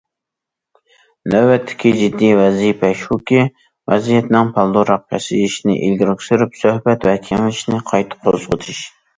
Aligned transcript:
نۆۋەتتىكى 1.33 1.91
جىددىي 1.97 2.31
ۋەزىپە 2.39 2.89
شۇكى، 3.03 3.43
ۋەزىيەتنىڭ 3.93 4.51
بالدۇرراق 4.57 5.05
پەسىيىشىنى 5.13 5.77
ئىلگىرى 5.89 6.19
سۈرۈپ، 6.29 6.59
سۆھبەت 6.63 7.07
ۋە 7.11 7.15
كېڭىشىشنى 7.29 7.85
قايتا 7.93 8.23
قوزغىتىش. 8.27 8.83